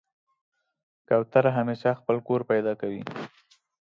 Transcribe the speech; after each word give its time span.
کوتره 1.07 1.51
همیشه 1.57 1.89
خپل 1.99 2.17
کور 2.27 2.41
پیدا 2.49 2.73
کوي. 2.81 3.01